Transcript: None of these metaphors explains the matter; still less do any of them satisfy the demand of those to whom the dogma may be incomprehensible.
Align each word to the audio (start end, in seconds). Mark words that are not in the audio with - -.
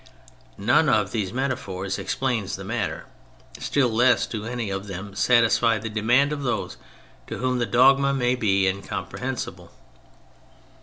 None 0.57 0.89
of 0.89 1.11
these 1.11 1.31
metaphors 1.31 1.99
explains 1.99 2.55
the 2.55 2.63
matter; 2.63 3.05
still 3.59 3.87
less 3.89 4.25
do 4.25 4.45
any 4.45 4.71
of 4.71 4.87
them 4.87 5.13
satisfy 5.15 5.77
the 5.77 5.89
demand 5.91 6.33
of 6.33 6.41
those 6.41 6.77
to 7.27 7.37
whom 7.37 7.59
the 7.59 7.67
dogma 7.67 8.11
may 8.11 8.33
be 8.33 8.65
incomprehensible. 8.65 9.69